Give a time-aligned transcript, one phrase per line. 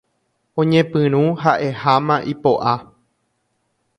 [0.61, 2.75] Oñepyrũ ha'eháma ipo'a.